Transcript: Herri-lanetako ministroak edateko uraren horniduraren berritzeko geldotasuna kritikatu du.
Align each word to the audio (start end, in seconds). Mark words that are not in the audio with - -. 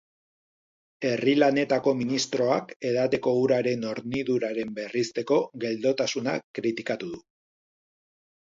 Herri-lanetako 1.09 1.93
ministroak 1.99 2.73
edateko 2.91 3.33
uraren 3.41 3.85
horniduraren 3.91 4.73
berritzeko 4.81 5.39
geldotasuna 5.65 6.35
kritikatu 6.61 7.13
du. 7.17 7.25